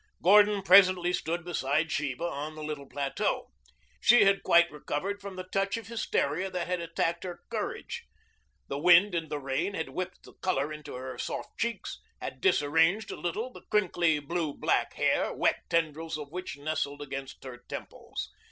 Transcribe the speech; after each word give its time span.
Gordon 0.23 0.63
presently 0.63 1.13
stood 1.13 1.45
beside 1.45 1.91
Sheba 1.91 2.23
on 2.23 2.55
the 2.55 2.63
little 2.63 2.87
plateau. 2.87 3.51
She 3.99 4.23
had 4.23 4.41
quite 4.41 4.71
recovered 4.71 5.21
from 5.21 5.35
the 5.35 5.43
touch 5.43 5.77
of 5.77 5.85
hysteria 5.89 6.49
that 6.49 6.65
had 6.65 6.81
attacked 6.81 7.23
her 7.23 7.43
courage. 7.51 8.05
The 8.67 8.79
wind 8.79 9.13
and 9.13 9.29
the 9.29 9.37
rain 9.37 9.75
had 9.75 9.89
whipped 9.89 10.23
the 10.23 10.33
color 10.33 10.73
into 10.73 10.95
her 10.95 11.19
soft 11.19 11.55
cheeks, 11.59 12.01
had 12.19 12.41
disarranged 12.41 13.11
a 13.11 13.15
little 13.15 13.53
the 13.53 13.61
crinkly, 13.69 14.17
blue 14.17 14.55
black 14.55 14.95
hair, 14.95 15.31
wet 15.35 15.57
tendrils 15.69 16.17
of 16.17 16.31
which 16.31 16.57
nestled 16.57 17.03
against 17.03 17.43
her 17.43 17.61
temples. 17.69 18.31